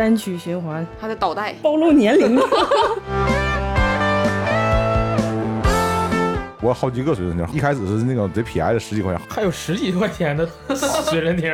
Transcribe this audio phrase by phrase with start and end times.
[0.00, 1.52] 单曲循环，还得倒带。
[1.60, 2.40] 暴露年龄。
[6.62, 11.52] 我好几个随身听，一开始是那种贼便宜的十几块钱，还有十几块钱的随身听。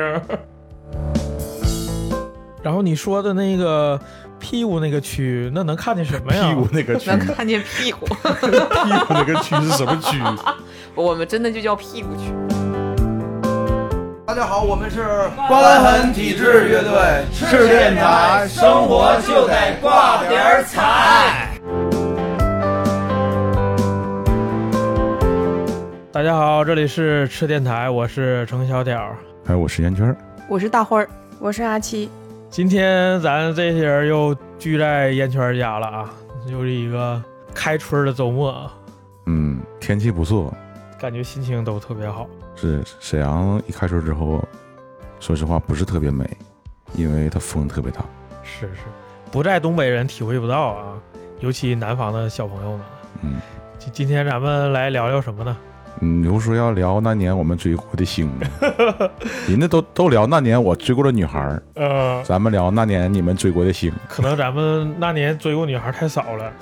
[2.63, 4.01] 然后你说的那个
[4.39, 6.49] 屁股那个区，那能看见什么呀？
[6.49, 8.07] 屁股那个区，能看见屁股。
[8.15, 10.23] 屁股那个区是什么区？
[10.95, 12.33] 我们真的就叫屁股区。
[14.37, 15.01] 大家好，我们是
[15.49, 21.59] 瘢痕体质乐队，是电台，生活就得挂点彩。
[26.13, 29.11] 大家好，这里是吃电台，我是程小屌。
[29.47, 30.15] 哎，我是烟圈，
[30.51, 31.09] 我是大花儿，
[31.41, 32.11] 我是阿七。
[32.51, 36.11] 今天咱这些人又聚在烟圈家了啊，
[36.53, 37.23] 又是一个
[37.55, 38.71] 开春的周末啊。
[39.25, 40.53] 嗯，天气不错，
[40.99, 42.27] 感觉心情都特别好。
[42.55, 44.43] 是沈阳一开春之后，
[45.21, 46.29] 说实话不是特别美，
[46.95, 48.05] 因为它风特别大。
[48.43, 48.83] 是是，
[49.31, 50.95] 不在东北人体会不到啊，
[51.41, 52.81] 尤其南方的小朋友们。
[53.23, 53.35] 嗯，
[53.79, 55.57] 今今天咱们来聊聊什么呢？
[56.01, 58.31] 嗯，比如说要聊那年我们追过的星，
[59.49, 63.93] 人家都都聊那年我追过的女孩儿，呃，咱们聊那年你们追过的星。
[64.09, 66.53] 可能咱们那年追过女孩太少了，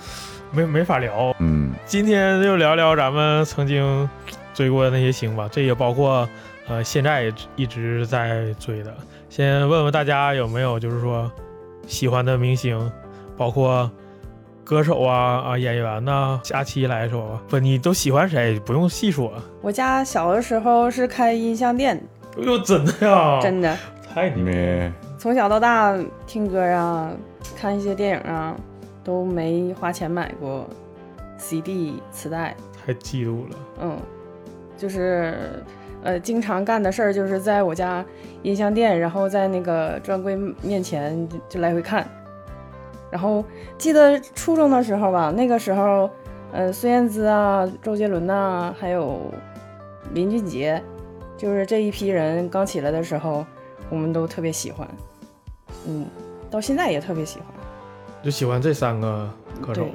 [0.53, 1.35] 没没法聊。
[1.41, 4.09] 嗯，今天就聊聊咱们曾经
[4.55, 6.27] 追过的那些星吧，这也包括
[6.67, 8.95] 呃现在一直在追的。
[9.29, 11.31] 先问问大家有没有就是说
[11.87, 12.91] 喜欢的明星，
[13.37, 13.91] 包括。
[14.67, 18.59] 歌手啊啊，演员呐，下期来说吧，不，你都喜欢谁？
[18.61, 19.31] 不用细说。
[19.61, 22.03] 我家小的时候是开音像店，
[22.39, 23.39] 哎呦，真的呀？
[23.43, 23.77] 真的，
[24.15, 24.91] 太牛了！
[25.19, 25.95] 从小到大
[26.27, 27.11] 听歌啊，
[27.55, 28.57] 看一些电影啊，
[29.05, 30.67] 都没花钱买过
[31.37, 33.57] CD 磁带，太嫉妒了。
[33.83, 33.99] 嗯，
[34.77, 35.63] 就是
[36.03, 38.05] 呃，经常干的事儿就是在我家
[38.43, 42.07] 音像店，然后在那个专柜面前就来回看。
[43.11, 43.45] 然后
[43.79, 46.11] 记得初中的时候吧，那个时候，
[46.53, 49.33] 呃，孙燕姿啊、周杰伦呐，还有
[50.13, 50.83] 林俊杰，
[51.37, 53.47] 就是这一批人刚起来的时候，
[53.89, 54.89] 我们都特别喜欢，
[55.87, 56.07] 嗯，
[56.51, 57.47] 到现在也特别喜欢，
[58.23, 59.31] 就喜欢这三个
[59.61, 59.93] 歌手呗，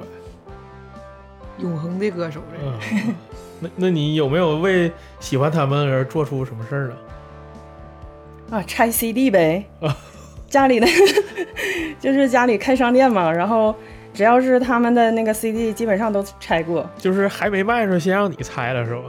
[1.62, 2.40] 永恒的歌手。
[2.58, 3.14] 嗯，
[3.60, 4.90] 那那你有没有为
[5.20, 6.96] 喜欢他们而做出什么事儿啊？
[8.58, 9.64] 啊，拆 CD 呗。
[9.80, 9.96] 啊。
[10.48, 10.86] 家里的
[12.00, 13.72] 就是家里开商店嘛，然后
[14.12, 16.84] 只要是他们的那个 CD，基本上都拆过。
[16.98, 19.02] 就是还没卖的时候，先让你拆了是吧？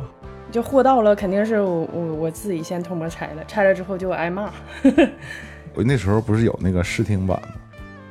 [0.52, 4.52] 就货到了，肯定是我我我自己先偷摸拆了，拆了之后就挨骂。
[5.74, 7.48] 我那时候不是有那个试听版吗？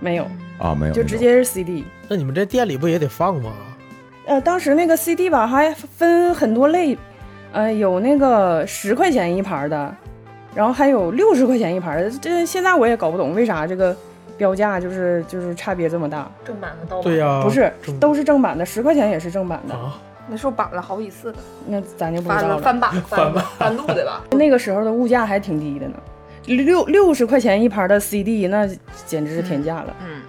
[0.01, 0.27] 没有
[0.59, 1.85] 啊，没有，就直接是 CD。
[2.09, 3.53] 那你们这店里不也得放吗？
[4.31, 6.97] 呃，当时那个 CD 吧还分很多类，
[7.51, 9.93] 呃，有那个十块钱一盘的。
[10.55, 13.97] 然后还有六十块钱一盘的，这现在我也搞不懂为啥这个
[14.39, 16.31] 标价就是就是差别这么大。
[16.45, 17.05] 正版的盗版？
[17.05, 19.75] 对呀，不是，都是正版的，十块钱也是正版的。
[20.29, 22.59] 那时候版了好几次了，那咱就不知道了。
[22.59, 24.23] 翻版 翻版翻录的吧？
[24.31, 25.95] 那个时候的物价还挺低的呢，
[26.45, 28.65] 六六十块钱一盘的 CD，那
[29.07, 29.97] 简直是天价了。
[30.05, 30.21] 嗯。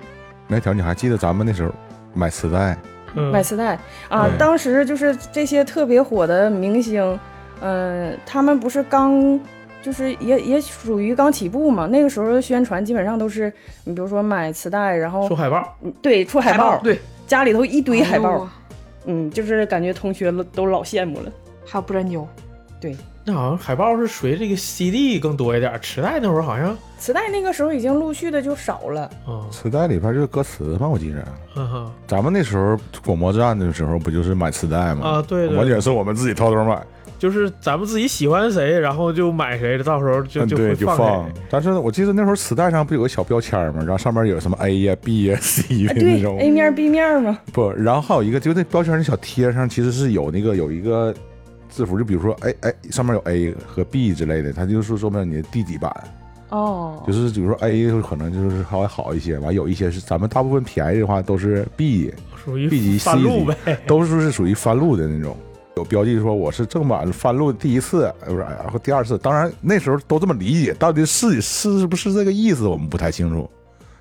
[0.47, 1.69] 那条你还记得咱们那时候
[2.15, 2.75] 买磁带？
[3.15, 3.77] 买磁带
[4.09, 4.29] 啊！
[4.37, 7.19] 当时就是这些特别火的明星，
[7.61, 9.39] 嗯，他们不是刚。
[9.83, 13.51] 就是也也属于刚起步嘛，那个时候的宣传基本上都是，
[13.83, 18.47] 你比如说买磁带，然后出海报，对，出海报，对，家里头一堆海报，
[19.05, 21.31] 嗯，就是感觉同学都老羡慕了。
[21.65, 22.27] 还有不粘胶，
[22.79, 29.09] 对，那好像海报是随这个 CD 更多一点，磁带那会儿好像，磁带那个时候已经陆续的就少了。
[29.27, 31.23] 嗯，磁带里边就是歌词嘛，我记着。
[31.55, 35.07] 嗯哼，咱们那时候广播站的时候不就是买磁带吗？
[35.07, 36.81] 啊，对，完全是我们自己偷偷买。
[37.19, 41.29] 就是咱们自己喜欢谁，然后就买谁，到时候就就对就放。
[41.51, 43.75] 但是我记得那时候磁带上不有个小标签吗？
[43.77, 46.39] 然后上面有什么 A 呀、B 呀、C 的那种。
[46.39, 47.37] A 面、B 面吗？
[47.53, 51.13] 不，然后还有一个，就那标签那小贴上其实是有那个有一个
[51.71, 55.91] 字符，就比如说，哎哎，上面有 A 和 B 之类的，它就是说明你的第几版。
[56.49, 57.01] 哦。
[57.07, 62.13] 就是比如说 A 可能就是稍微好一些，完有一些是咱们大部分便宜的话都是 B，
[62.45, 63.47] 属于 B 级、C 级，
[63.87, 65.35] 都是是属于翻录的那种。
[65.77, 73.49] 有标记说我是正版翻录第一次，不是，然后第二次，当然那时候都这么理解，到底是是不是这个意思，我们不太清楚。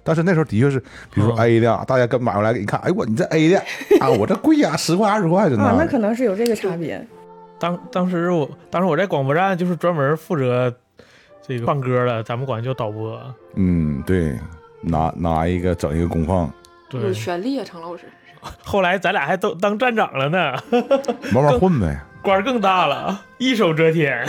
[0.03, 0.81] 但是那时候的确是，
[1.15, 3.59] 比如说 A 的，大家跟买回来给你看，哎我你这 A 的
[4.01, 5.65] 啊，我这贵呀，十块二十块真的。
[5.65, 7.07] 啊，那可能是有这个差别。
[7.61, 10.75] 当当时我当时我在广播站就是专门负责
[11.47, 13.21] 这个放歌的，咱们管叫导播。
[13.55, 14.37] 嗯，对，
[14.81, 16.51] 拿拿一个整一个功放，
[16.93, 18.05] 有权利啊，程老师。
[18.65, 20.57] 后来咱俩还都当站长了呢，
[21.31, 24.27] 慢慢混呗，官更大了，一手遮天。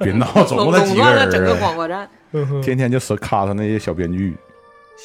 [0.00, 2.08] 别闹，总共才几个人，整个广播站，
[2.60, 4.36] 天天就死咔他那些小编剧。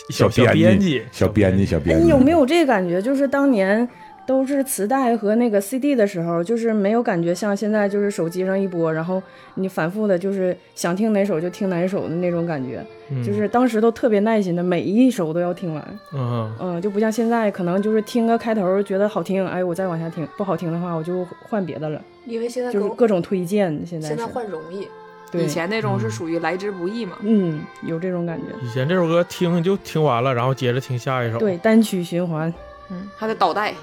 [0.10, 2.20] 小编编辑、小编辑、小哎，编辑你有。
[2.20, 3.02] 没有这个感觉？
[3.02, 3.88] 就是当年
[4.28, 9.24] 都是磁带和那个 CD 的时候，就是没有感觉像现在就是手机上一播，然后
[9.56, 12.86] 你反复的就是想听哪首就听哪首的那种感觉。
[13.10, 16.00] 嗯就是当时都特别耐心的，每一首都要听完。
[16.14, 22.02] 嗯嗯，就不像现在，可能就是听个开头觉得好听，哎，我再往下听；不好听的话，我就换别的了。
[22.26, 24.86] 因为现在就是各种推荐，现在现在换容易，
[25.32, 27.18] 对以前那种是属于来之不易嘛。
[27.22, 28.48] 嗯有这种感觉。
[28.62, 31.38] 以前这首歌听就听完了，然后接着听下一首。
[31.40, 32.54] 对，单曲循环，
[32.90, 33.74] 嗯，还得倒带。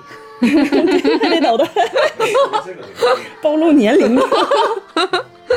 [0.41, 1.65] 还得倒带，
[3.41, 4.21] 暴露年龄。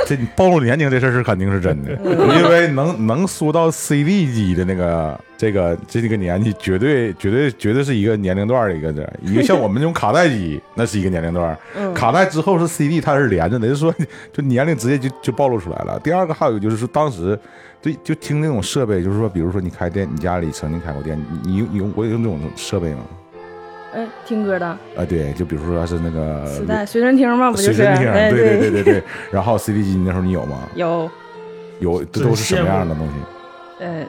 [0.05, 11.57] 这暴露年龄这事儿是肯定是真的，因为能能说到 CD 机的那个这个这个年纪，绝对绝对绝对是一个年龄段儿的一个这一个像我们这种卡带机， 那是一个年龄段儿。
[11.75, 13.93] 嗯卡带之后是 CD，它是连着的，就是说
[14.31, 15.99] 就年龄直接就就暴露出来了。
[15.99, 17.37] 第二个还有就是说当时
[17.81, 22.99] 对就听那种设备，就是说比如说你开店，你家里曾经开过店，你你你用过用这种设备吗？
[23.97, 27.73] 嗯，听歌的啊，对，就比如说是那个磁带随身听嘛，不就是？
[27.73, 29.03] 随身听，哎对对对对对对。
[29.31, 30.69] 然后 CD 机那时候你有吗？
[30.75, 31.09] 有
[31.79, 33.13] 有，这都是什么样的东西？
[33.83, 34.05] 呃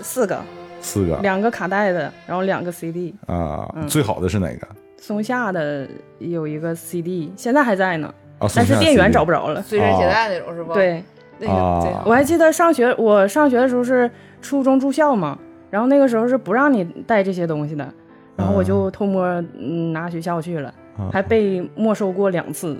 [0.00, 0.40] 四个，
[0.80, 3.12] 四个两个卡带的，然后两个 CD。
[3.26, 4.68] 啊，嗯最好的是哪个？
[4.98, 5.88] 松下的
[6.20, 9.60] 有一个 CD，现在还在呢，啊，但是电源找不不着了。
[9.62, 11.02] 随身携带那种是吧？，对，
[11.38, 11.52] 那个
[12.04, 14.08] 我还记得上学，我上学的时候是
[14.40, 15.36] 初中住校嘛，
[15.70, 17.92] 然后那个时候是不让你带这些东西的，
[18.36, 19.24] 然后我就偷摸
[19.58, 20.68] 嗯拿学校去了，
[20.98, 22.76] 啊还被没收过两次。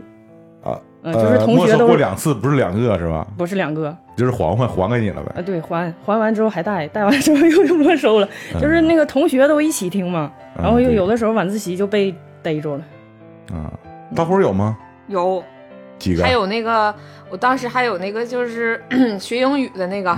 [0.63, 3.27] 啊，嗯，就是同没收学都过两次，不是两个是吧？
[3.37, 8.29] 不是两个，就是还还还给你了呗啊，对，还还完之后还带，带完之后 又又没收了，
[8.61, 12.85] 就是那个同学都一起听嘛，嗯然后又有的时候晚自习就被逮住了。
[13.53, 13.73] 啊，
[14.15, 14.79] 大伙儿有吗？
[15.09, 15.43] 有，
[15.99, 16.31] 几个还？
[16.31, 16.95] 有那个，
[17.29, 18.81] 我当时还有那个就是
[19.19, 20.17] 学英语的那个，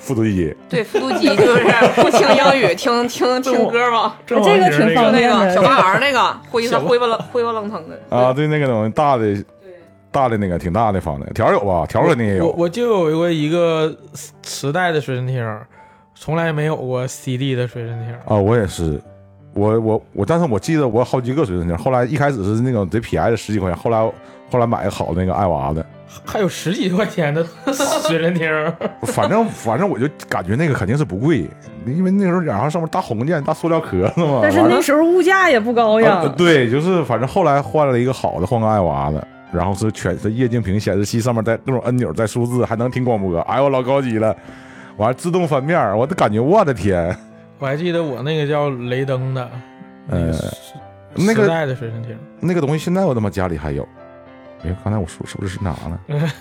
[0.00, 1.62] 复读机对，复读机就是
[1.94, 5.46] 不听英语，听听听歌嘛， 这个挺方便的。
[5.46, 8.00] 个小男孩儿那个灰小色灰不冷灰不冷腾的。
[8.08, 9.44] 啊，，对，那个东西大的对，
[10.10, 11.86] 大的那个挺大的方的，条儿有吧？
[11.86, 12.46] 条儿肯定也有。
[12.46, 13.94] 我我就有过一个
[14.42, 15.46] 磁带的随身听，
[16.14, 18.14] 从来没有过 CD 的随身听。
[18.26, 19.00] 啊，我也是，
[19.54, 24.00] 我我我，但是我记得我好几个随身听，后来一开始是那种贼便宜的十几块钱，后来
[24.50, 25.84] 后来买个好的那个爱娃的，
[26.24, 28.48] 还有十几块钱的随身听，
[29.06, 31.48] 反正反正我就感觉那个肯定是不贵，
[31.86, 34.40] 因为那时候然后上面大红箭、大塑料壳子嘛。
[34.42, 36.34] 但是那时候物价也不高啊呀。
[36.36, 44.36] 对，就是反正后来换了一个好的，换个爱娃的，然后是全是液晶屏显示器，上面带各种按钮带数字，还能听广播，哎呦老高级了。
[44.96, 47.16] 完了自动翻面儿，我都感觉我的天，
[47.58, 49.50] 我还记得我那个叫雷登的，
[50.08, 50.34] 呃
[51.14, 53.86] 那个时代的随身听，那个东西现在我他妈家里还有。
[54.64, 56.00] 哎，刚才我说是不是拿了？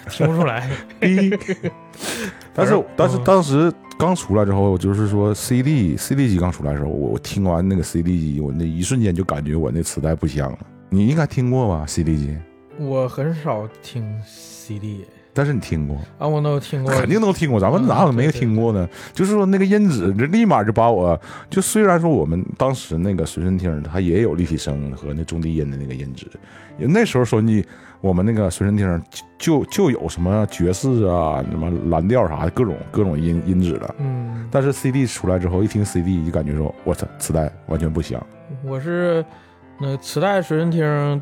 [0.09, 0.69] 听不出来。
[0.99, 1.29] 逼。
[2.53, 10.59] 但是嗯但是当时刚出来之后，就是说 CD CD 机刚出来的时候，我我听完那个 CD 机，我那一瞬间就感觉我那磁带不香了。
[10.89, 12.37] 你应该听过吧 CD 机？
[12.77, 18.87] 我很少听 CD，但是你听过，啊，我都听过，肯定都听过，咱们嗯哪有没有听过呢？
[19.13, 21.19] 就是说那个音质，这立马就把我
[21.49, 26.25] 就虽然说我们当时那个随身听它也有立体声和那中低音的那个音质，
[26.77, 27.65] 那时候说你
[28.01, 29.03] 我们那个随身听
[29.37, 33.95] 就就有什么爵士啊、什么蓝调啥的各种各种音音质的。
[33.99, 38.21] 嗯，但是 CD 出来之后，一听 CD 就感觉说，我操，磁带完全不香。
[38.63, 39.23] 我是
[39.79, 41.21] 那磁带随身听，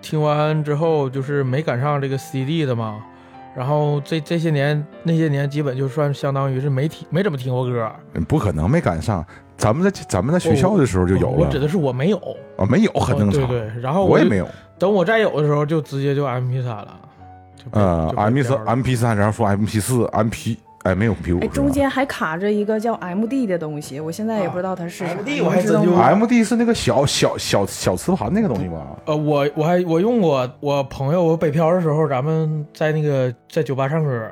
[0.00, 3.02] 听完之后就是没赶上这个 CD 的嘛，
[3.54, 9.24] 然后这这些年那些年基本就算相当于是没听没怎么听过歌，嗯不可能没赶上，
[9.56, 12.16] 咱们在咱们在学校的时候就有了我指的是我没有，
[12.56, 13.42] 啊，没有很正常。
[13.42, 14.48] 哦对对，然后就我也没有。
[14.78, 17.00] 等我再有的时候就直接就 MP 三了，
[17.56, 25.06] 就呃，M P 三、M P 三，然后说 M P 四、M P，哎，没有 P 五哎，中间还卡着一个叫 MD 的东西，我现在也不知道它是啥。
[25.14, 28.96] MD 我还真就？M D 是那个小小小小磁盘那个东西吧？
[29.06, 34.30] 呃，我我还我用过，我朋友我北漂的时候，咱们在那个在酒吧唱歌，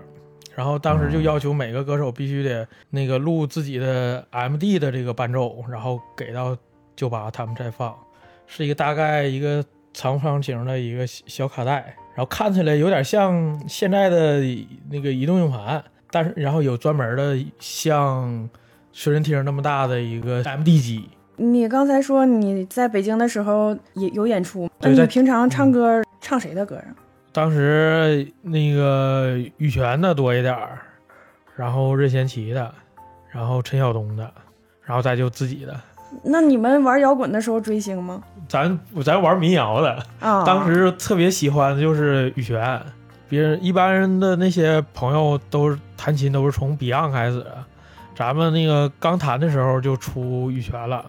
[0.54, 6.56] 然后当时就要求每个歌手必须得那个录自己的 MD 的这个伴奏，然后给到
[6.94, 7.94] 酒吧他们再放，
[8.46, 9.62] 是一个大概一个
[9.96, 14.42] 长方形的一个小小卡带，然后看起来有点像现在的
[14.90, 18.46] 那个移动硬盘，但是然后有专门的像
[18.92, 26.92] 随身听那么大的一个 MD 机，你刚才说你在北京的时候也有演出，那你平常唱歌唱谁的歌啊？
[27.32, 30.78] 当时那个羽泉的多一点儿，
[31.56, 32.74] 然后任贤齐的，
[33.30, 34.30] 然后陈晓东的，
[34.82, 35.74] 然后再就自己的。
[36.22, 38.22] 那你们玩摇滚的时候追星吗？
[38.48, 42.80] 咱咱玩民谣的，啊，当时特别喜欢的就是羽泉。
[43.28, 47.44] 别人一般人的那些朋友都是弹琴都是从 Beyond 开始，
[48.14, 51.04] 咱们那个刚弹的时候就出羽泉了，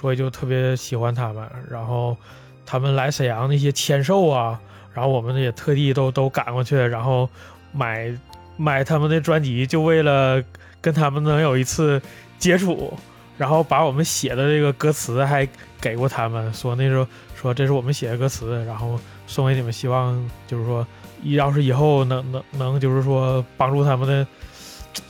[0.00, 1.44] 所以就特别喜欢他们。
[1.68, 2.16] 然后
[2.64, 4.60] 他们来沈阳那些签售啊，
[4.94, 7.28] 然后我们也特地都都赶过去，然后
[7.72, 8.12] 买
[8.56, 10.40] 买他们的专辑，就为了
[10.80, 12.00] 跟他们能有一次
[12.38, 12.96] 接触。
[13.38, 15.48] 然后把我们写的这个歌词还
[15.80, 17.06] 给过他们，说那时候
[17.40, 20.86] 说这是我们写的歌词，然后送给你们，希望就是说，
[21.22, 24.26] 要是以后能能能就是说帮助他们的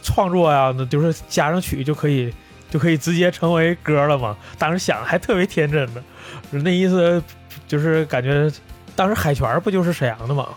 [0.02, 2.32] 创作呀，那就是加上曲就可以
[2.68, 4.36] 就可以直接成为歌了嘛。
[4.58, 6.02] 当时想还特别天真的，
[6.50, 7.22] 那意思
[7.66, 8.52] 就是感觉
[8.94, 10.50] 当时海泉不就是沈阳的嘛，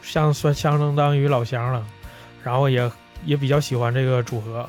[0.00, 1.84] 相算相当于老乡了，
[2.42, 2.90] 然后也
[3.26, 4.66] 也比较喜欢这个组合。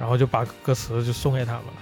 [0.00, 1.72] 然后就把歌词就送给他们了，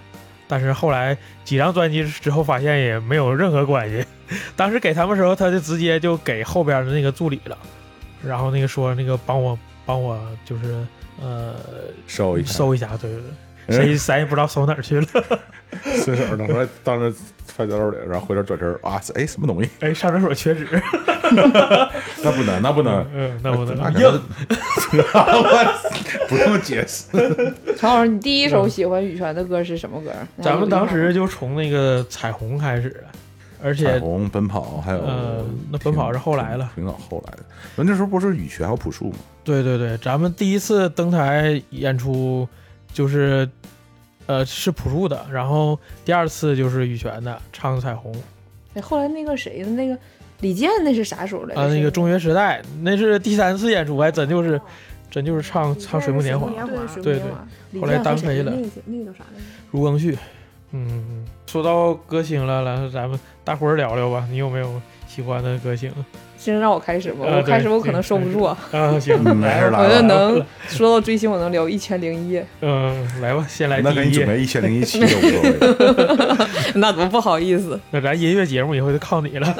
[0.48, 4.04] 但是后来几张专辑之后发现也没有任何关系。
[4.56, 7.56] 当时给他们时候，他就直接就给后边的那个助理了，
[8.22, 9.56] 然后那个说那个帮我
[9.87, 10.84] 帮我就是
[11.22, 11.54] 呃
[12.06, 13.22] 收一下，收一下，对对
[13.68, 15.06] 对，谁谁也不知道收哪儿去了。
[16.02, 19.70] 随手拿出来当时揣兜里，然后回头转身啊，哎什么东西？
[19.80, 20.66] 哎上厕所缺纸，
[22.23, 24.20] 那不能那不能，嗯那不能那硬，
[26.28, 27.04] 不用解释。
[27.76, 30.11] 陈老师，你第一首喜欢羽泉的歌是什么歌？
[30.42, 33.04] 咱们当时就从那个彩虹开始的，
[33.62, 37.38] 而且彩虹、奔跑还有呃，那奔跑是后来了，挺早后来的。
[37.76, 39.16] 那那时候不是羽泉还有朴树吗？
[39.44, 42.47] 对对对，咱们第一次登台演出
[42.92, 43.49] 就是，
[44.26, 48.14] 呃，是朴树的，然后第二次就是羽泉的唱彩虹
[48.75, 49.97] 哎，后来那个谁的那个
[50.40, 51.61] 李健那是啥时候来着？
[51.61, 54.61] 啊，那个中学时代那是第三次演出，还真就是
[55.11, 56.49] 真就是唱唱水木年华，
[57.02, 57.18] 对
[57.73, 59.45] 对后来单飞了那个那个叫啥来着？
[59.73, 60.16] 卢庚戌。
[60.71, 65.90] 嗯，说到歌星了，来咱们大伙儿聊聊吧，你有没有喜欢的歌星？
[66.37, 74.26] 先让我开始吧，呃我开始我可能收不住啊，啊，行，嗯没事来，我就来吧能 说到追星，我能聊一千零一夜，嗯，来吧，先来那给你准第一页。
[74.26, 76.47] 备一千零一期都无所谓。
[76.76, 77.80] 那多不好意思。
[77.90, 79.49] 那咱音乐节目以后就靠你了。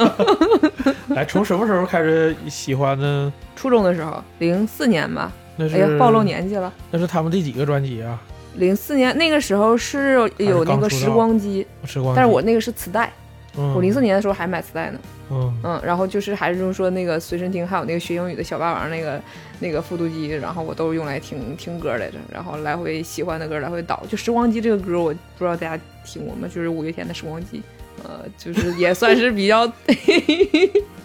[1.18, 3.32] 来，从什么时候开始喜欢呢？
[3.56, 6.72] 初中的时候，零四年吧，那是哎呀，暴露年纪了。
[6.92, 8.22] 那是他们第几个专辑啊？
[8.54, 12.16] 零四年那个时候是有那个时光机，时光机。
[12.16, 13.12] 但是我那个是磁带，
[13.56, 14.98] 嗯我零四年的时候还买磁带呢。
[15.30, 19.20] 嗯嗯，然后就是还是用说那个随身听，还有那个学英语的小霸王那个
[19.58, 24.00] 那个复读机，然后我都是用来听听歌来着，然后来回喜欢的歌来回倒。
[24.08, 26.46] 就《时光机》这个歌，我不知道大家听过吗？
[26.46, 27.58] 就是五月天的《时光机》，
[28.04, 29.66] 呃，就是也算是比较，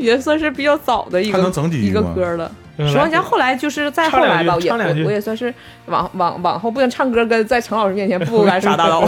[0.00, 1.38] 也算是比较早的一个
[1.78, 2.00] 一个？
[2.14, 2.50] 歌了。
[2.80, 5.52] 嗯时光机后来就是再后来吧，也我我也算是
[5.86, 9.00] 往往往后不能唱歌，跟在陈老师面前不敢耍 大刀，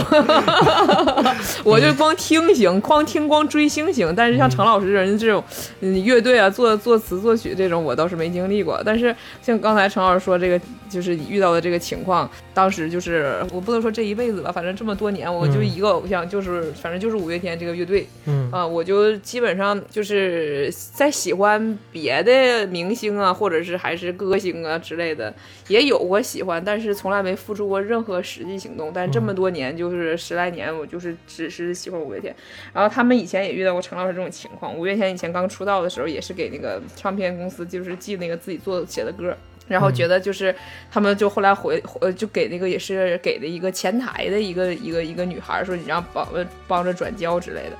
[1.63, 4.13] 我就光听行，光听光追星行。
[4.15, 5.43] 但是像陈老师人这种，
[5.81, 8.81] 嗯，乐队啊，作作词作曲这种，我倒是没经历过。
[8.85, 18.07] 但是像刚才陈老师说这个，就是遇到的这个情况，当时就是我不能说这一辈子吧，反正这么多年，我就嗯一个偶像，就是反正就是五月天这个乐队。
[18.25, 25.33] 嗯啊，我就基本上就是在喜欢别的明星啊，或者是还是歌星啊之类的，
[25.67, 28.91] 也有过喜欢，但是从来没付出过任何实际行动。
[28.93, 32.35] 但这么多年，就是十来年，我就是只是喜欢五月天。
[32.73, 39.35] 然后他们以前也遇到过陈老师这种情况，五月天以前刚出道的时候，也是给那个唱片公司就是寄那个自己做写的歌。
[39.67, 40.53] 然后觉得就是
[40.91, 47.77] 他们就后来回呃就给那个也是给的一个前台的一个一个一个女孩说你让帮呃帮着转交之类的，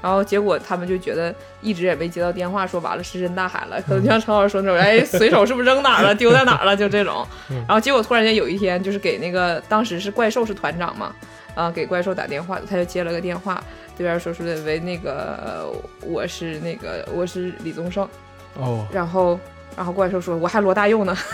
[0.00, 7.26] 然后结果他们就觉得一直也没接到电话，说完了石沉大海了，可能就像陈老师说那种，哎， 随手是不是扔哪儿了，丢在哪儿了，就这种。
[7.48, 11.14] 然后结果突然间有一天，就是给那个当时是怪兽是团长嘛，
[11.54, 13.62] 啊、给怪兽打电话，他就接了个电话，
[13.96, 15.72] 对面说是喂那个呃
[16.06, 18.08] 我是那个我是李宗盛，
[18.54, 19.38] 哦，然后
[19.76, 21.16] 然后怪兽说我还罗大佑呢。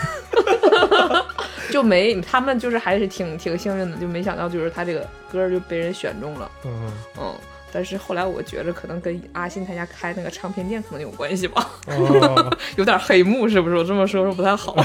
[1.71, 6.51] 就没他们就是还是挺挺幸运的，就没想到就是他这个歌就被人选中了。
[6.65, 7.33] 嗯嗯，
[7.71, 13.77] 但是后来我觉着可能跟阿信他家开那个唱片店可能有关系吧，哦， 有点黑幕是不是？
[13.77, 14.75] 我这么说说不太好。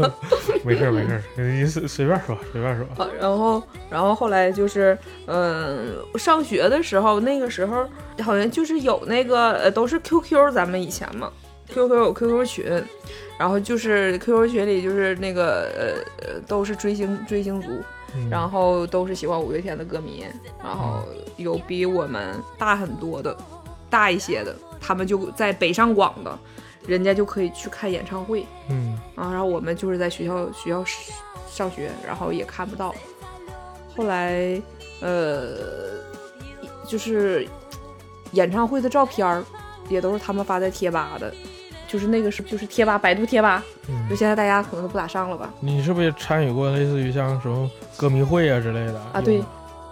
[0.62, 2.86] 没事儿没事儿，你随随便说随便说。
[3.02, 4.96] 啊然后，然后后来就是，
[5.26, 7.88] 嗯，上学的时候，那个时候
[8.22, 11.30] 好像就是有那个，呃，都是 QQ，咱们以前嘛
[11.68, 12.84] ，QQ 有 QQ 群，
[13.38, 17.68] 然后就是 QQ 群里就是那个，呃，呃，都是追星追星族，
[18.14, 18.28] 嗯。
[18.30, 20.24] 然后都是喜欢五月天的歌迷，
[20.62, 21.02] 然后
[21.36, 23.36] 有比我们大很多的，
[23.90, 26.38] 大一些的，他们就在北上广的，
[26.86, 28.98] 人家就可以去看演唱会嗯。
[29.14, 30.84] 啊，然后我们就是在学校学校
[31.48, 32.94] 上学，然后也看不到。
[33.96, 34.60] 后来，
[35.00, 35.56] 呃，
[36.86, 37.46] 就是
[38.32, 39.42] 演唱会的照片儿
[39.88, 41.32] 也都是他们发在贴吧的，
[41.86, 45.52] 就是那个是就是贴吧，百度贴吧，嗯就现在大家可能都不咋上了吧？
[45.60, 49.00] 你是不是也参与过类似于像什么歌迷会啊之类的？
[49.12, 49.42] 啊，对，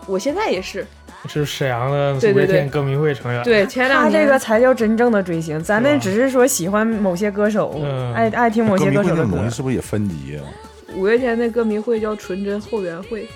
[0.06, 0.86] 我现在也是，
[1.26, 3.42] 是沈阳的五对对对月天歌迷会成员。
[3.44, 9.50] 对，前两他这个才叫真正的追星，咱那只是说喜欢某些歌手，嗯爱爱听某些歌迷会的东西。
[9.54, 10.42] 是不是也分级啊？
[10.96, 13.26] 五月天的歌迷会叫纯真后援会，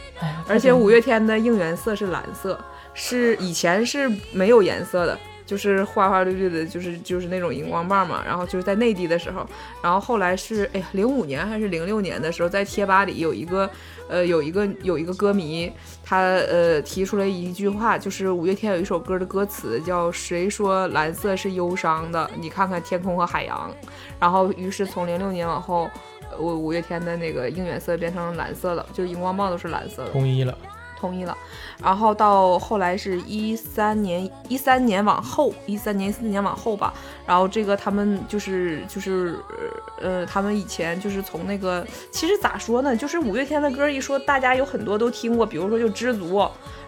[0.46, 2.56] 而且五月天的应援色是蓝色，
[2.94, 8.22] 是以前是没有颜色的，就是花花绿绿的，就是就是那种荧光棒嘛。
[8.24, 9.46] 然后就是在内地的时候，
[9.82, 13.68] 然后后来是哎呀，零五年还是零六年的时候，在贴吧里有一个
[14.10, 15.72] 呃有一个有一个歌迷，
[16.04, 22.30] 他呃提出了一句话，就是五月天有一首歌的歌词叫“谁说蓝色是忧伤的？
[22.38, 23.74] 你看看天空和海洋。”
[24.20, 25.90] 然后于是从零六年往后。
[26.38, 30.10] 我五月天的那个应援色变成蓝色了，就是荧光棒都是蓝色的。
[30.10, 30.56] 统一了，
[30.98, 31.36] 统一了，
[31.82, 36.92] 然后到后来是一三年，一三年往后，一三年、一四年往后吧。
[37.26, 39.38] 然后这个他们就是就是
[40.00, 46.38] 呃，他们以前就是从那个，其实咋说呢，就是五月天的歌一说，大家有很多都听过，比如说就《知足》，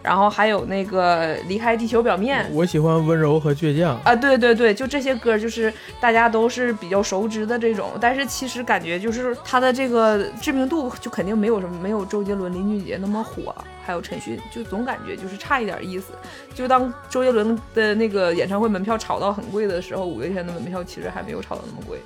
[0.02, 2.44] 然后还有那个《离开地球表面》。
[2.52, 4.00] 我喜欢温柔和倔强。
[4.02, 13.54] 啊，对对对，就这些歌，就是大家都是比较熟知的这种，但是其实感觉就是他的这个知名度就肯定没有什么没有周杰伦、林俊杰那么火，
[13.90, 16.12] 还有陈勋，就总感觉就是差一点意思。
[16.54, 21.98] 就当周杰伦的那个演唱会门票炒到很贵的时候，五月天的门票其实还没有炒到那么贵。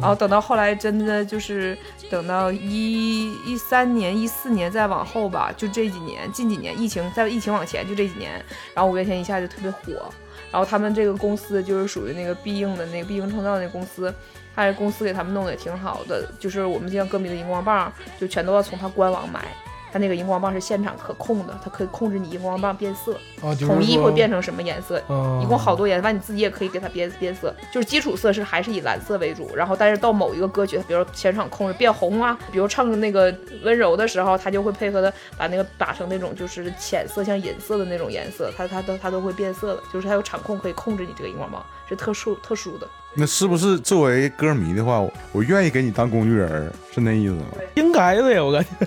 [0.00, 1.78] 然后等到后来，真的就是
[2.10, 8.32] 等到一一三年、一四年再往后吧，就这几年，近几年疫情在疫情往前就这几年，
[8.74, 10.12] 然后五月天一下就特别火。
[10.52, 14.12] 然后他们这个公司就是属于那个必应的那个必应创造那公司，
[14.54, 19.44] 他这公司给他们弄得也挺好的，就是我们像歌迷的荧光棒，就全都要从他官网买。
[19.92, 42.86] 它那个荧光棒是现场可控的，它可以控制你荧光棒变色，啊，就是统一会变成什么颜色，嗯，一共好多颜色，完你自己也可以给它变变色，就是基础色是还是以蓝色为主，然后但是到某一个歌曲，比如说现场控制变红啊，比如唱那个温柔的时候，它就会配合的把那个打成那种就是浅色像银色的那种颜色，它它都它都会变色的，就是它有场控可以控制你这个荧光棒，是特殊特殊的。
[43.12, 47.44] 那是不是作为歌迷的话，我我愿意给你当工具人，是那意思吗？
[47.74, 48.86] 应该的呀，我感觉。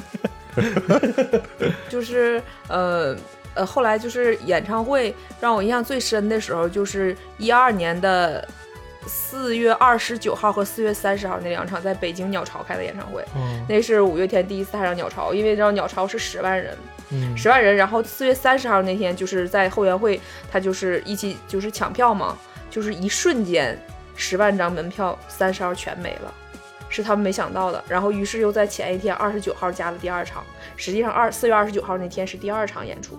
[1.89, 3.15] 就是呃
[3.55, 8.47] 呃，后来就是演唱会让我印象最深的时候，就是一二年的
[9.05, 13.23] 四月二十九号和四月三十号那两场在北京鸟巢开的演唱会。
[13.35, 16.77] 嗯那是五月天第一次踏上鸟巢，因为知道鸟巢是十万人，
[17.11, 17.75] 嗯，十万人。
[17.75, 20.19] 然后四月三十号那天就是在后援会，
[20.51, 22.37] 他就是一起就是抢票嘛，
[22.69, 23.77] 就是一瞬间
[24.15, 26.33] 十万张门票三十号全没了。
[26.93, 30.43] 是他们没想到的，然后于是又在前一天二十九号加了第二场，
[30.77, 33.17] 实际上二四月二十九号那天是第二场演出，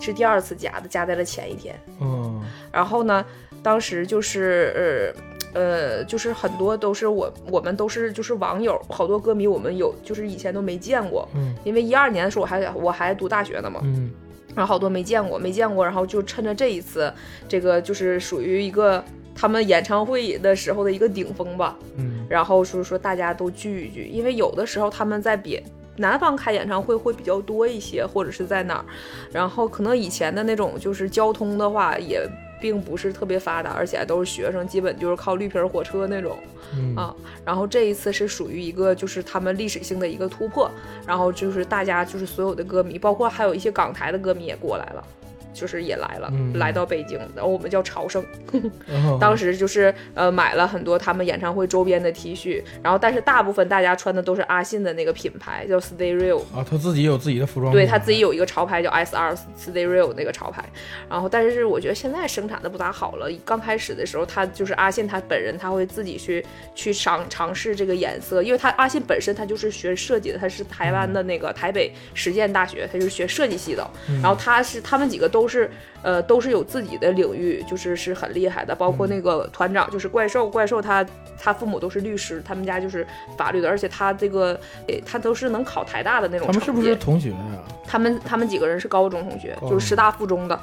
[0.00, 1.78] 是第二次加的，加在了前一天。
[2.00, 2.42] 嗯。
[2.72, 3.24] 然后呢，
[3.62, 5.14] 当时就是
[5.54, 11.54] 呃呃，就是很多都是我我们都是就是网友，好多歌迷我们有就是以前都没见过，嗯。
[11.62, 14.10] 因为一二年的时候我还我还读大学呢嘛，嗯。
[14.56, 17.12] 然后好多没见过没见过，然后就趁着这一次，
[17.46, 19.04] 这个就是属于一个
[19.40, 25.62] 他们演唱会的时候的一个顶峰吧，嗯然后说说大家都聚一聚，因为有的时候他们在别
[25.96, 28.84] 南方开演唱会会比较多一些，或者是在哪儿，
[29.32, 32.28] 然后可能以前的那种就是交通的话也
[32.60, 36.36] 并不是特别发达，而且都是学生，基本就是靠绿皮儿火车那种
[36.76, 37.14] 嗯啊。
[37.44, 40.68] 然后这一次是属于一个就是他们历史性的一个突破，
[41.06, 45.04] 然后就是大家就是所有的歌迷，包括还有一些港台的歌迷也过来了。
[45.52, 46.58] 就是也来了，嗯。
[46.58, 60.64] 来到北京，然后我们叫朝圣，嗯 当时就是呃买了很多他们演唱会周边的 T 恤，然后但是大部分大家穿的都是阿信的那个品牌叫 Stay Real，啊，他自己有自己的服装，对他自己有一个潮牌叫 SR Stay Real 那个潮牌，
[61.08, 63.28] 然后但是我觉得现在生产的不咋好了。
[63.44, 73.88] 刚开始的时候，他就是阿信他本人他会自己去去尝尝试这个颜色，因为他阿信本身他就是学设计的，他是台湾的那个台北实践大学，他就是学设计系的。
[74.22, 75.70] 然后他是他们几个都是
[76.02, 81.06] 呃都是有自己的领域，就是是很厉害的，包括那个团长就是怪兽，怪兽他
[81.38, 86.46] 他父母都是律师，他们家就是法律的，而且他这个诶他都是能考台大的那种。
[86.46, 87.36] 他们是不是同学呀？
[87.86, 90.58] 他们他们几个人是高中同学，就是师大附中的，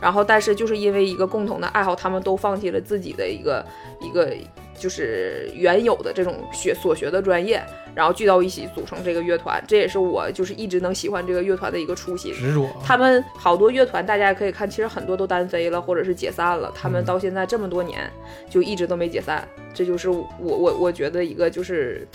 [0.00, 3.64] 然后但是就是因为一个共同的爱好，他们都放弃了自己的一个
[4.00, 4.34] 一个
[4.78, 7.62] 就是原有的这种学所学的专业，
[7.94, 12.32] 然后聚到一起组成这个乐团，这也是我就是一直能喜欢这个乐团的一个初心。
[12.34, 16.72] 执着，他们好多乐团，大家也可以看，其实很多都单飞了，或者是解散了。
[16.74, 18.10] 他们到现在这么多年，
[18.50, 22.06] 就一直都没解散，这就是我我我觉得一个就是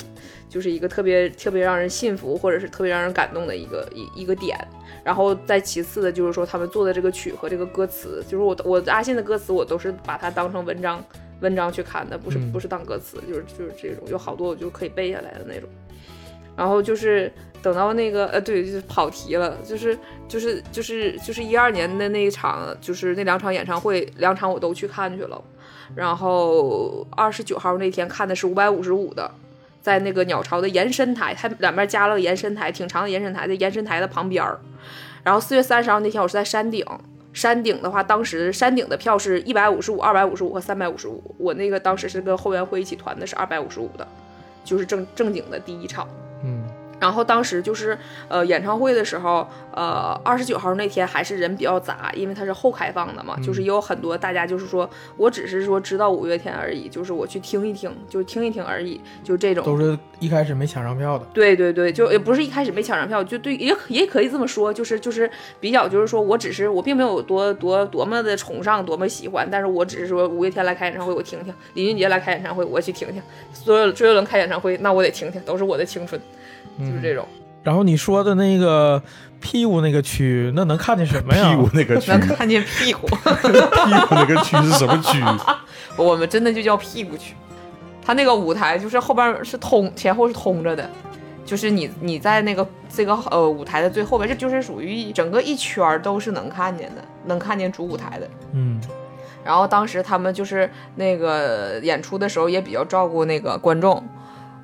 [0.49, 4.57] 就是一个特别特别让人信服或者是特别让人感动的一个一一个点。
[5.01, 11.03] 然后再其次的就是说他们做的这个曲和这个歌词，就是我我阿信的歌词我都是把它当成文章
[11.41, 15.69] 文章去看的，不是嗯不是当歌词，就是就是这种有好多我就可以背下来的那种。
[16.55, 19.97] 然后就是等到那个呃，对，就是跑题了，就是
[20.27, 25.41] 就是就是就是一二年的那一场，就是那两场演唱会，两场我都去看去了。
[25.95, 29.31] 然后二十九号那天看的是五百五十五的，
[29.81, 34.59] 在那个鸟巢的延伸台，它两边加了个延伸台，挺长的延伸台，在延伸台的旁边儿。
[35.23, 36.85] 然后四月三十号那天我是在山顶，
[37.31, 44.07] 山顶的话，当时山顶的票是一百五十五、二百五十五和三百五十五，我那个当时是跟后援会一起团的，是二百五十五的，
[44.63, 46.07] 就是正正经的第一场。
[46.99, 59.63] 嗯，然后当时就是呃演唱会的时候，呃二十九号那天还是人比较杂，因为它是后开放的嘛，就是也有很多大家就是说我只是说知道五月天而已，就是我去听一听，就听一听而已，就这种。
[59.65, 61.25] 都是一开始没抢上票的。
[61.33, 73.21] 对对对，就也不是一开始没抢上票，就对，也也可以这么说，就是就是比较就是说我只是我并没有多多多么的崇尚，多么喜欢，但是我只是说五月天来开演唱会我听听，林俊杰来开演唱会我去听听，
[73.53, 76.19] 所有周杰伦开演唱会那我得听听，都是我的青春，
[76.79, 77.25] 就是这种。
[77.61, 79.01] 然后你说的那个
[79.41, 81.49] 屁股那个区，那能看见什么呀？
[81.49, 83.13] 屁股那个区，能看见屁股，屁
[84.07, 85.21] 股那个区是什么区？
[85.97, 87.35] 我们真的就叫屁股区。
[88.01, 90.89] 它那个舞台就是后边是通，前后是通着的，
[91.45, 98.27] 就是你你在那个这个呃舞台的最后边，这就是属于整个一圈儿都是能看见的，能看见主舞台的。
[98.53, 98.81] 嗯，
[99.43, 104.03] 然后当时他们就是那个演出的时候也比较照顾那个观众，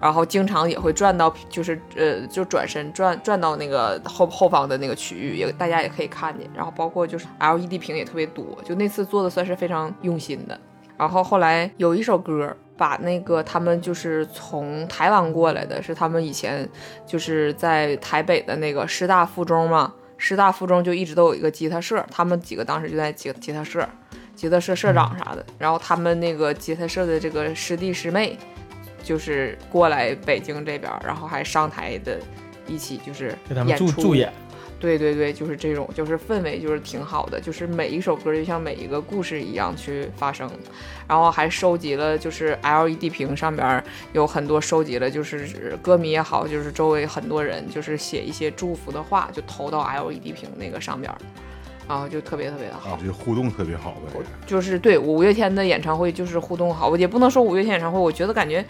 [0.02, 6.50] 然后经常也会转到就是呃就转身转转到那个后后方的那个区域，也大家也可以看见。
[6.54, 10.60] 然后包括就是 LED 屏也特别多，就那次做的算是非常用心的。
[10.98, 16.68] 然后后来有一首歌，把那个他们就是从台湾过来的，是他们以前
[17.06, 23.86] 就是在台北的那个师大附中嘛，师大附中就一直都有一个吉他社，他们几个当时就在吉吉他社，
[24.36, 28.38] 吉他社社长啥的，然后他们那个吉他社的这个师弟师妹，
[29.06, 32.20] 就是过来北京这边，然后还上台的，
[32.68, 34.34] 一起就是给他们演出助助演。
[34.78, 40.52] 对对对，就是这种，就是氛围就是挺好的，就是每一首歌就像每一个故事一样去发生，
[41.08, 51.12] 然后还收集了就是 LED 屏上边有很多收集了就是歌迷也好，就是周围很多人就是写一些祝福的话，就投到 LED 屏那个上边，
[51.88, 53.00] 然后就特别特别的好啊，。
[53.06, 54.20] 就互动特别好呗。
[54.46, 58.64] 就是对五月天的演唱会就是互动好，我也不能说五月天演唱会，我觉得感觉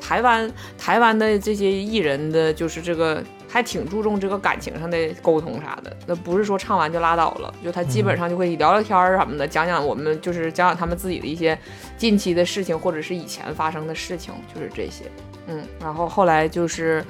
[0.00, 11.58] 台湾台湾的这些艺人的就是这个还挺注重这个感情上的沟通啥的，那不是说唱完就拉倒了，就他基本上就会聊聊天儿什么的，讲讲我们就是讲讲他们自己的一些
[11.98, 15.04] 近期的事情或者是以前发生的事情，就是这些，
[15.46, 17.04] 嗯，然后后来就是。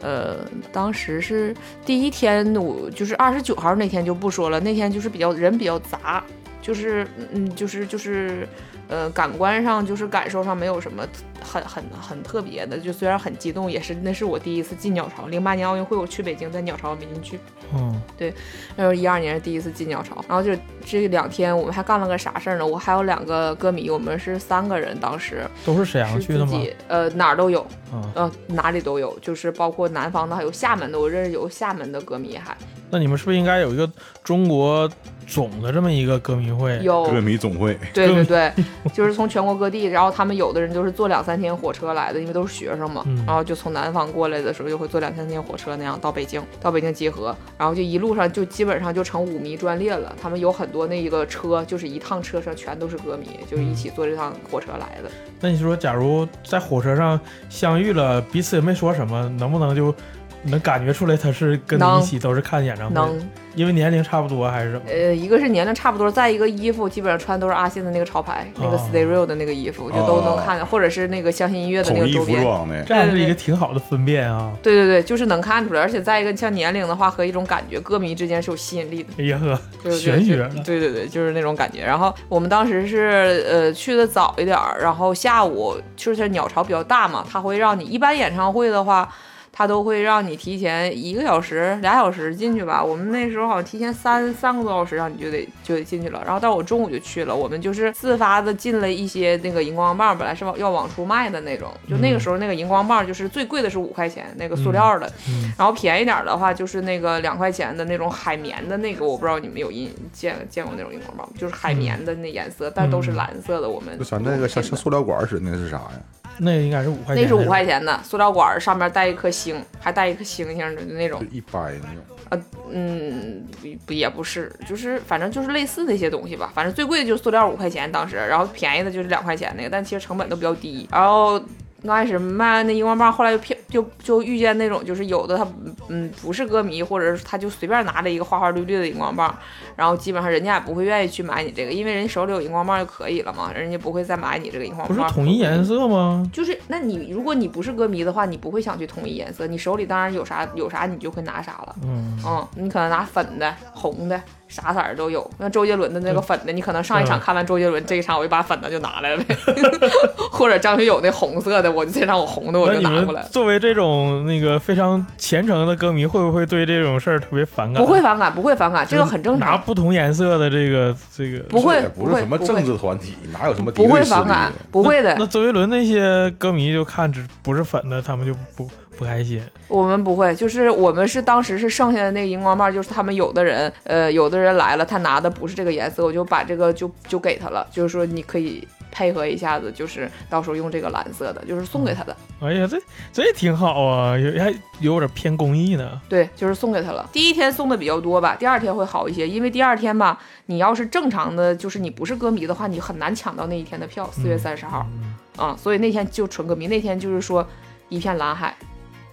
[0.00, 0.38] 呃，
[0.72, 6.22] 当时是第一天，我就是二十九号那天就不说了，那天就是比较人比较杂，
[6.62, 8.48] 就是嗯，就是就是，
[8.90, 11.06] 呃，感官上就是感受上没有什么
[11.40, 15.28] 很很很特别的，就虽然很激动，也是那是我第一次进鸟巢。
[15.28, 17.38] 零八年奥运会我去北京，在鸟巢没进去，
[17.72, 18.34] 嗯，对
[18.76, 20.50] 然后一二年是第一次进鸟巢，然后就
[20.84, 22.66] 这两天我们还干了个啥事儿呢？
[22.66, 26.60] 我还有两个歌迷，我们是三个人，当时都是沈阳是去的吗？
[26.88, 32.56] 呃哪儿都有，嗯，呃哪里都有，就是包括南方的，还有厦门的，我认识有厦门的歌迷还
[32.90, 33.90] 那你们是不是应该有一个
[34.22, 34.88] 中国
[35.26, 36.78] 总的这么一个歌迷会？
[36.82, 38.52] 有歌迷总会， 对对对，
[38.92, 50.14] 就是从全国各地，然后他们有的人就是坐两三天火车来的，因为都是学生嘛，嗯然后就从南方过来的时候就会坐两三天火车那样到北京，到北京集合，然后就一路上就基本上就成五迷专列了。
[50.20, 55.10] 他们有很多那一个车，就是一趟车上全都是歌迷，就是一起坐这趟火车来的。
[55.40, 59.94] 那你说，假如在火车上相遇了，彼此也没说什么，能不能就
[60.42, 62.94] 能感觉出来他是跟你一起都是看演唱会？
[62.94, 64.82] 能，因为年龄差不多还是什么？
[64.88, 72.42] 呃，一个是年龄差不多，再一个衣服基本上穿都是阿信的那个潮牌，那个哦 Stay Real 的那个衣服，就都能看见，或者是那个相信音乐的那统一服个周边。
[72.42, 74.50] 装的，这样是一个挺好的分辨啊！
[74.62, 79.10] 对对对，就是能看出来，而且再一个像年龄的话和一种感觉，歌迷之间是有吸引力的。
[79.18, 81.84] 哎呀呵，对对玄学了对对对，就是那种感觉。
[81.84, 89.08] 然后我们当时是呃去的早一点儿，然后下午就是鸟巢比较大嘛，他会让你一般演唱会的话，
[89.52, 92.82] 他都会让你提前一个小时、俩小时进去吧。
[92.82, 96.22] 我们那时候好像提前三三个多小时，让你就得就得进去了。
[96.24, 101.70] 然后，但是我中午就去了，我们就是自发的进了一些那个荧光棒，本来是往要往出卖的那种。
[101.88, 113.68] 就那个时候，那个荧光棒就是最贵的是五块钱，那个塑料的，嗯然后便宜点儿的话就是那个两块钱的那种海绵的那个，我不知道你们有印见见过那种荧光棒，就是海绵的那颜色，但都是蓝色的。
[113.68, 116.00] 我们就咱那个像像塑料管似的，那是啥呀？
[116.38, 121.24] 那应该是五块钱，那是五块钱的塑料管儿，上面带一颗星，还带一颗星星的那种。
[121.30, 122.44] 一掰那种。
[122.70, 126.52] 嗯，不不也不是，就是反正就是类似那些东西吧。
[126.54, 130.88] 反正最贵的就是塑料五块钱当时，然后便宜的就是两块钱那个，但其实成本都比较低。
[130.92, 131.42] 然后
[131.82, 135.46] 刚开始卖那荧光棒，后来就骗就就遇见那种就是有的他
[135.88, 139.34] 嗯不是歌迷，或者是他就随便拿着一个花花绿绿的荧光棒，
[139.76, 145.08] 然后基本上人家也不会愿意去买你这个，因为人家手里有荧光棒就可以了嘛，人家不会再买你这个荧光棒不棒。
[145.08, 146.28] 是统一颜色吗？
[146.32, 151.76] 就是，那你如果你不是歌迷的话，你不会想去统一颜色，你手里当然有啥有啥你就会拿啥了。
[151.82, 155.28] 嗯，嗯，你可能拿粉的、红的，啥色儿都有。
[155.38, 159.36] 那周杰伦的那个粉的，你可能上一场嗯看完周杰伦，这一场我就把粉的就拿来了呗。
[160.30, 163.30] 或者张学友那红色的，我就这场我红的我就拿过来们。
[163.30, 167.82] 作为这种那个非常虔诚的歌迷，会不会对这种事儿特别反感？
[167.82, 169.50] 不会反感，不会反感，这个很正常。
[169.50, 178.68] 拿不同颜色的这个这个不会不是什么政不会治团体，哪有什么敌不会对势力反感，不会的那，周杰伦那些歌迷就看只不是粉的，他们就不
[179.00, 179.42] 不开心。
[179.66, 192.78] 我们不会，就是我们是当时是剩下的那个荧光棒，就是他们有的人，呃，有的人来了，他拿的不是这个颜色，我就把这个就就给他了，就是说你可以配合一下子，就是到时候用这个蓝色的，就是送给他的，哎呀，这
[193.10, 195.98] 这也挺好啊，有还有点偏公益呢。
[196.06, 197.08] 对，就是送给他了。
[197.10, 207.46] 第一天送的比较多吧，第二天会好一些，因为第二天吧，你要是正常的，就是你不是歌迷的话，你很难抢到那一天的票，四月三十号嗯啊、所以那天就纯歌迷，那天就是说
[207.88, 208.66] 一片蓝海，嗯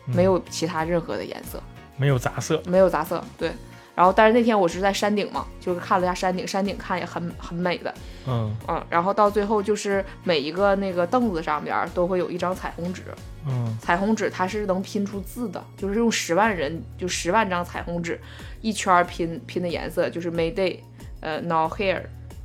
[0.08, 1.62] 没有其他任何的颜色。
[1.98, 2.62] 没有杂色。
[2.68, 3.52] 没有杂色，对。
[3.96, 7.92] 然后，但是那天我是在山顶嘛，就是看了一下山顶，山顶看也很很美的，
[8.28, 8.86] 嗯嗯。
[8.92, 13.02] 然后到最后就是每一个那个凳子上边儿都会有一张彩虹纸，
[13.48, 18.20] 嗯彩虹纸它是能拼出字的，就是用十万人就十万张彩虹纸
[18.62, 20.78] 一圈儿拼拼的颜色，就是 Mayday，
[21.22, 22.04] 呃，Now Here，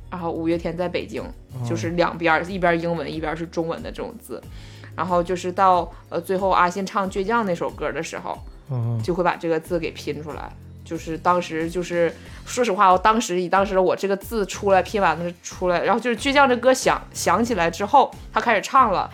[0.09, 4.41] 然后五月天在北京，哦就是两边儿一边儿英文一边儿是中文的这种字。
[4.95, 8.37] 然后就是到呃最后阿信唱《倔强》那首歌的时候，
[8.69, 10.49] 嗯就会把这个字给拼出来。
[10.85, 12.13] 就是当时就是
[12.45, 19.09] 说实话，我当时以当时我这个字出来拼完了出来，然后就是倔强这歌响响起来之后，他开始唱了。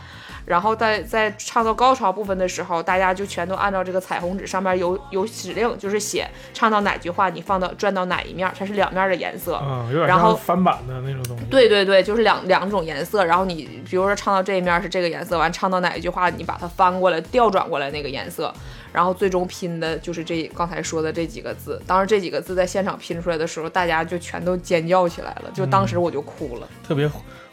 [0.50, 9.60] 然后在在唱到高潮部分的时候，大家就全都按照这个彩虹纸上面有有指令，就是写唱到哪句话你放到转到哪一面，它是两面的颜色。
[9.62, 11.46] 嗯，有点然后像翻版的那种东西。
[11.52, 18.52] 对对对，就是两两种颜色，然后你比如说唱到这一面是这个颜色，完唱到哪一句话，你把它翻过来调转过来那个颜色，
[18.92, 21.80] 然后最终拼的就是这刚才说的这几个字。
[21.86, 26.68] 当时这几个字在现场拼出来的时候，大家就全都尖叫起来了，就当时我就哭了。
[26.84, 27.08] 特别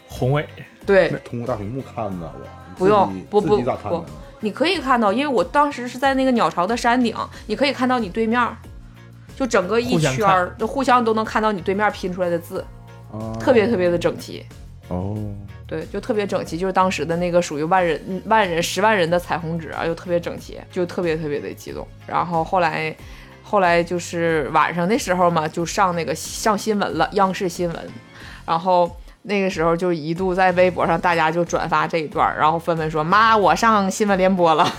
[0.07, 0.43] 宏伟。
[0.83, 2.47] 对，通过大屏幕看的，我
[2.77, 4.05] 不用不不不？
[4.39, 7.15] 你可以看到，因为我当时是在那个鸟巢的山顶，
[7.47, 8.55] 你可以看到你对面儿，
[9.35, 12.63] 就整个一圈儿，就互相都能看到你对面拼出来的字，
[13.11, 14.45] 啊特别特别的整齐。
[14.89, 15.17] 哦，
[15.65, 21.87] 对，就特别整齐，就是当时的那个属于万人、嗯万人、十万人的彩虹纸啊，又特别整齐，就特别特别的激动。
[22.05, 22.95] 然后后来，
[23.41, 27.89] 后来就是晚上的时候嘛，就上那个上新闻了，央视新闻，
[28.45, 28.95] 然后。
[29.27, 34.65] 那个时候就一度在微博上，大家就转发这一段，然后纷纷说：“妈，我上新闻联播了。”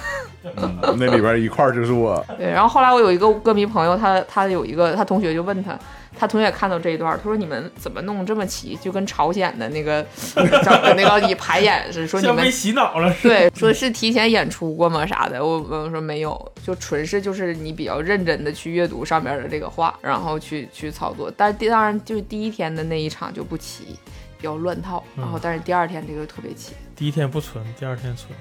[0.57, 5.77] 嗯那里边一块儿就是我，对，然后后来我有一个歌迷朋友，他他有一个他同学就问他，
[6.17, 10.03] 他同学也看到这一段，他说你们怎么弄这么齐，就跟朝鲜的那个
[10.35, 13.35] 整的那个以排演似的，说你们被洗脑了似的。
[13.35, 15.45] 对，说是提前演出过吗啥的？
[15.45, 21.31] 我我说没有，就纯是就是你比较认真的去阅读上面的这个话，然后去去操作。
[21.37, 23.99] 但第当然就是第一天的那一场就不齐，
[24.39, 26.73] 比较乱套，然后嗯但是第二天这个特别齐。
[26.97, 28.33] 第一天不存，第二天存。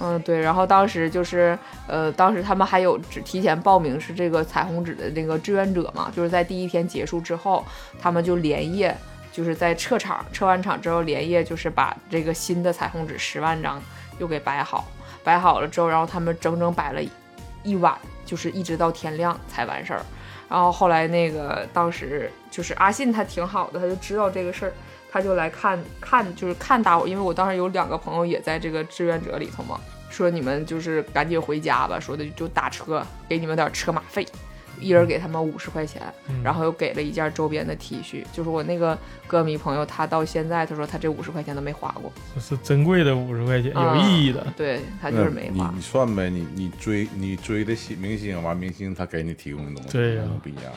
[0.00, 7.62] 嗯，对，然后当时就是，呃，当时他们还有只提前报名是这个彩虹纸的那个志愿者嘛，就是在第一天结束之后，
[8.00, 8.96] 他们就连夜，
[9.30, 13.80] 就是在撤场，撤完场之后连夜就是把这个新的彩虹纸十万张
[14.18, 14.88] 又给摆好，
[15.22, 17.00] 摆好了之后，然后他们整整摆了
[17.62, 20.02] 一晚，就是一直到天亮才完事儿。
[20.48, 24.72] 然后后来那个当时就是阿信他挺好的，他就知道这个事儿，
[25.12, 34.26] 他就来看看，就是看大伙儿，因为我当时有两个朋友也在这个志愿者里头嘛，说你们就是赶紧回家吧，说的就打车给你们点车马费，
[34.80, 38.24] 一人给他们五十块钱，嗯然后又给了一件周边的 T 恤。
[38.32, 44.46] 就是我那个歌迷朋友，他到现在他说他这五十块钱都没花过，这是珍贵的五十块钱，有啊意义的。
[44.56, 45.80] 对他就是没花你你。
[45.82, 50.72] 算呗，你你追你追的喜明星，完明星他给你提供的东西，对呀那不一样。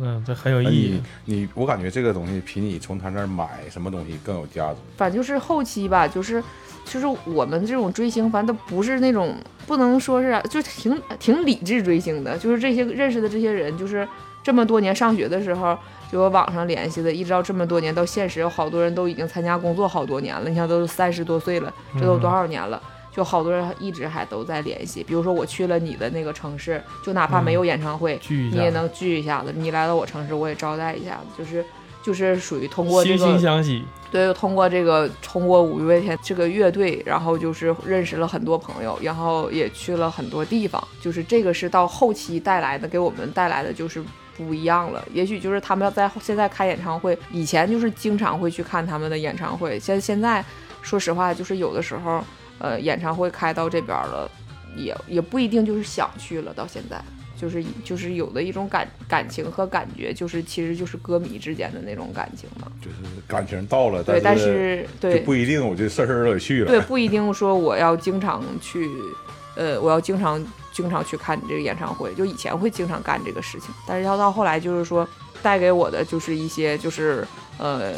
[0.00, 1.34] 嗯，这很有意义你。
[1.36, 4.78] 你我感觉这个东西比你从他那儿买什么东西更有价值。
[4.96, 6.42] 反正就是后期吧，就是
[6.84, 14.06] 就是我们这种追星，反正都不是那种不能说是啊，就挺挺理智追星的，就是这些认识的这些人，就是
[14.42, 15.78] 这么多年上学的时候
[16.10, 22.82] 就有网上联系的，一直到这么多年到现实，有好多人都已经参加工作好多年了，你像都三十多岁了，这都多少年了。
[23.14, 29.52] 就好多人一直还都在联系，比如说我去了你的那个城市，就哪怕没有演唱会，你也能聚一下子。
[29.54, 31.64] 你来到我城市，我也招待一下子，就是
[32.02, 33.84] 就是属于通过这惺个惺相惜。
[34.10, 40.82] 对，通过这个，通过五月天这个乐队，然后就是认识了很多朋友，然后也去了很多地方。
[41.00, 44.00] 就是这个是到后期带来的，给我们带来的就是
[44.36, 45.04] 不一样了。
[45.12, 50.44] 也许就是他们要在现在开演唱会，以前就是经常会去看他们的演唱会，现现在
[50.80, 52.22] 说实话，就是有的时候，
[52.58, 54.30] 呃，演唱会开到这边了，
[54.76, 56.52] 也也不一定就是想去了。
[56.54, 57.00] 到现在。
[57.36, 62.70] 就是就是有的一种感感情和感觉，就是其实就是歌迷之间的那种感情嘛。
[62.80, 66.70] 就是感情到了，对，但是是对就不一定，我就事儿事儿都得去了。
[66.70, 68.88] 对，不一定说我要经常去，
[69.56, 72.14] 呃，我要经常经常去看你这个演唱会。
[72.14, 75.06] 就以前会经常干这个事情，但是要到后来，就是说
[75.42, 77.26] 带给我的就是一些就是
[77.58, 77.94] 呃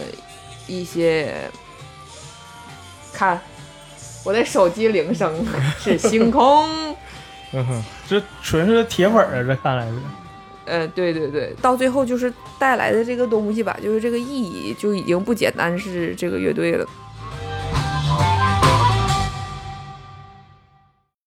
[0.66, 1.48] 一些，
[3.12, 3.38] 看
[4.26, 5.32] 我的手机铃声
[5.78, 6.68] 是星空。
[7.52, 9.94] 嗯哼，这纯是铁粉儿啊，这看来是。
[10.64, 16.84] 呃，对对对，到最后就是带来的这个东西吧，就是这个意义就已经不简单是这个乐队了。